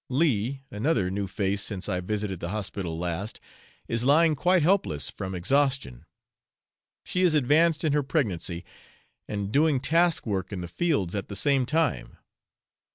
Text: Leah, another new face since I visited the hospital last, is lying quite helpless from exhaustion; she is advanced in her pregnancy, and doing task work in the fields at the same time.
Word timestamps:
Leah, 0.09 0.61
another 0.71 1.11
new 1.11 1.27
face 1.27 1.61
since 1.61 1.87
I 1.87 1.99
visited 2.01 2.39
the 2.39 2.49
hospital 2.49 2.97
last, 2.97 3.39
is 3.87 4.03
lying 4.03 4.33
quite 4.33 4.63
helpless 4.63 5.11
from 5.11 5.35
exhaustion; 5.35 6.07
she 7.03 7.21
is 7.21 7.35
advanced 7.35 7.83
in 7.83 7.93
her 7.93 8.01
pregnancy, 8.01 8.65
and 9.27 9.51
doing 9.51 9.79
task 9.79 10.25
work 10.25 10.51
in 10.51 10.61
the 10.61 10.67
fields 10.67 11.13
at 11.13 11.27
the 11.27 11.35
same 11.35 11.67
time. 11.67 12.17